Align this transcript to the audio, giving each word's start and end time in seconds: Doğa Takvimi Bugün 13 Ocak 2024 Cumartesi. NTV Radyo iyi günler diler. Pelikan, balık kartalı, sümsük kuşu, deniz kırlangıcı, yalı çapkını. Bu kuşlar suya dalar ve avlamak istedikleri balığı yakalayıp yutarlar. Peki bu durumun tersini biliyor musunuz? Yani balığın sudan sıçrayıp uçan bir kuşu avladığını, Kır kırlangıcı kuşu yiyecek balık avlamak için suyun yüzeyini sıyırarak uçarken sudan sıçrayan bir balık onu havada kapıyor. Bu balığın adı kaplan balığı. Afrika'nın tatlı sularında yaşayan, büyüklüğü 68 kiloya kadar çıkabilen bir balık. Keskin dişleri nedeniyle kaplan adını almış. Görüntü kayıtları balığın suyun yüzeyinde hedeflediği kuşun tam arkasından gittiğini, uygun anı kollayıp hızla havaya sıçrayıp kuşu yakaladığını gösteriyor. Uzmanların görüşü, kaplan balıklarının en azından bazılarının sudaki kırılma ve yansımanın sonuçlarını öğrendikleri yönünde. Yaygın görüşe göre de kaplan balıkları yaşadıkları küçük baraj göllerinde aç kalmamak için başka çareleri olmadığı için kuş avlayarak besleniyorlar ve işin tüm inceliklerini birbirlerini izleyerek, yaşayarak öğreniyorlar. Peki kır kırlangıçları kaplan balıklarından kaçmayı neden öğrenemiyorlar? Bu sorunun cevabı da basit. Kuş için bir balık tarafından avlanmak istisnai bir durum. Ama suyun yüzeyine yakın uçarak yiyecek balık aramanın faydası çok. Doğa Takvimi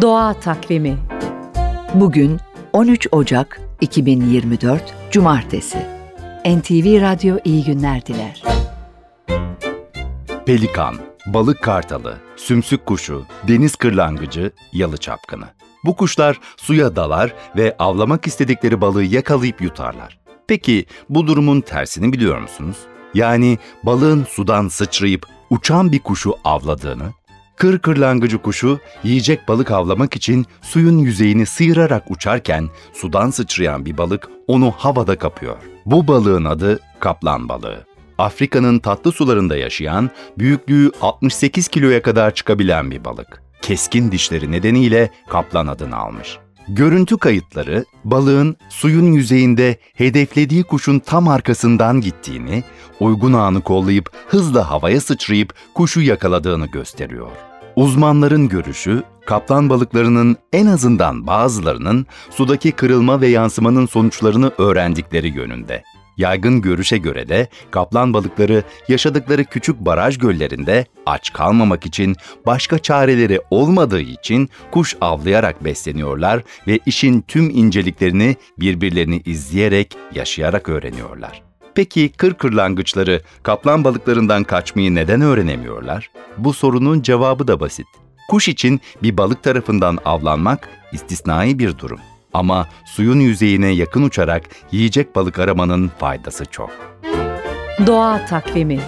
Doğa 0.00 0.34
Takvimi 0.34 0.98
Bugün 1.94 2.40
13 2.72 3.08
Ocak 3.12 3.60
2024 3.80 4.94
Cumartesi. 5.10 5.78
NTV 6.46 7.00
Radyo 7.00 7.36
iyi 7.44 7.64
günler 7.64 8.06
diler. 8.06 8.42
Pelikan, 10.46 10.94
balık 11.26 11.62
kartalı, 11.62 12.18
sümsük 12.36 12.86
kuşu, 12.86 13.24
deniz 13.48 13.76
kırlangıcı, 13.76 14.52
yalı 14.72 14.96
çapkını. 14.96 15.46
Bu 15.84 15.96
kuşlar 15.96 16.40
suya 16.56 16.96
dalar 16.96 17.34
ve 17.56 17.76
avlamak 17.78 18.26
istedikleri 18.26 18.80
balığı 18.80 19.04
yakalayıp 19.04 19.60
yutarlar. 19.60 20.18
Peki 20.46 20.86
bu 21.08 21.26
durumun 21.26 21.60
tersini 21.60 22.12
biliyor 22.12 22.40
musunuz? 22.40 22.76
Yani 23.14 23.58
balığın 23.82 24.24
sudan 24.24 24.68
sıçrayıp 24.68 25.26
uçan 25.50 25.92
bir 25.92 25.98
kuşu 25.98 26.34
avladığını, 26.44 27.12
Kır 27.58 27.78
kırlangıcı 27.78 28.38
kuşu 28.38 28.80
yiyecek 29.04 29.48
balık 29.48 29.70
avlamak 29.70 30.16
için 30.16 30.46
suyun 30.62 30.98
yüzeyini 30.98 31.46
sıyırarak 31.46 32.10
uçarken 32.10 32.68
sudan 32.92 33.30
sıçrayan 33.30 33.86
bir 33.86 33.98
balık 33.98 34.28
onu 34.46 34.70
havada 34.70 35.18
kapıyor. 35.18 35.56
Bu 35.86 36.08
balığın 36.08 36.44
adı 36.44 36.80
kaplan 37.00 37.48
balığı. 37.48 37.86
Afrika'nın 38.18 38.78
tatlı 38.78 39.12
sularında 39.12 39.56
yaşayan, 39.56 40.10
büyüklüğü 40.38 40.92
68 41.00 41.68
kiloya 41.68 42.02
kadar 42.02 42.34
çıkabilen 42.34 42.90
bir 42.90 43.04
balık. 43.04 43.42
Keskin 43.62 44.12
dişleri 44.12 44.52
nedeniyle 44.52 45.10
kaplan 45.28 45.66
adını 45.66 45.96
almış. 45.96 46.38
Görüntü 46.68 47.18
kayıtları 47.18 47.84
balığın 48.04 48.56
suyun 48.68 49.12
yüzeyinde 49.12 49.76
hedeflediği 49.94 50.62
kuşun 50.62 50.98
tam 50.98 51.28
arkasından 51.28 52.00
gittiğini, 52.00 52.64
uygun 53.00 53.32
anı 53.32 53.60
kollayıp 53.60 54.10
hızla 54.28 54.70
havaya 54.70 55.00
sıçrayıp 55.00 55.54
kuşu 55.74 56.00
yakaladığını 56.00 56.66
gösteriyor. 56.66 57.30
Uzmanların 57.78 58.48
görüşü, 58.48 59.02
kaplan 59.26 59.70
balıklarının 59.70 60.36
en 60.52 60.66
azından 60.66 61.26
bazılarının 61.26 62.06
sudaki 62.30 62.72
kırılma 62.72 63.20
ve 63.20 63.28
yansımanın 63.28 63.86
sonuçlarını 63.86 64.52
öğrendikleri 64.58 65.28
yönünde. 65.28 65.82
Yaygın 66.16 66.60
görüşe 66.60 66.98
göre 66.98 67.28
de 67.28 67.48
kaplan 67.70 68.14
balıkları 68.14 68.62
yaşadıkları 68.88 69.44
küçük 69.44 69.80
baraj 69.80 70.18
göllerinde 70.18 70.86
aç 71.06 71.32
kalmamak 71.32 71.86
için 71.86 72.16
başka 72.46 72.78
çareleri 72.78 73.40
olmadığı 73.50 74.00
için 74.00 74.48
kuş 74.70 74.96
avlayarak 75.00 75.64
besleniyorlar 75.64 76.42
ve 76.66 76.78
işin 76.86 77.20
tüm 77.20 77.50
inceliklerini 77.50 78.36
birbirlerini 78.58 79.22
izleyerek, 79.24 79.96
yaşayarak 80.14 80.68
öğreniyorlar. 80.68 81.47
Peki 81.78 82.08
kır 82.08 82.34
kırlangıçları 82.34 83.22
kaplan 83.42 83.84
balıklarından 83.84 84.44
kaçmayı 84.44 84.94
neden 84.94 85.20
öğrenemiyorlar? 85.20 86.10
Bu 86.38 86.52
sorunun 86.52 87.02
cevabı 87.02 87.48
da 87.48 87.60
basit. 87.60 87.86
Kuş 88.28 88.48
için 88.48 88.80
bir 89.02 89.16
balık 89.16 89.42
tarafından 89.42 89.98
avlanmak 90.04 90.68
istisnai 90.92 91.58
bir 91.58 91.78
durum. 91.78 92.00
Ama 92.32 92.68
suyun 92.86 93.20
yüzeyine 93.20 93.68
yakın 93.68 94.02
uçarak 94.02 94.42
yiyecek 94.72 95.16
balık 95.16 95.38
aramanın 95.38 95.90
faydası 95.98 96.44
çok. 96.44 96.70
Doğa 97.86 98.26
Takvimi 98.26 98.80